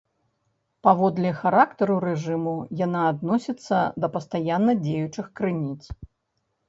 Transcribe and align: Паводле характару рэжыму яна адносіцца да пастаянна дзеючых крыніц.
Паводле 0.85 1.33
характару 1.41 1.97
рэжыму 2.07 2.55
яна 2.85 3.01
адносіцца 3.11 3.77
да 4.07 4.13
пастаянна 4.17 4.73
дзеючых 4.83 5.25
крыніц. 5.41 5.81